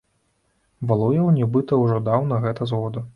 [0.91, 3.09] Валуеў, нібыта, ужо даў на гэта згоду.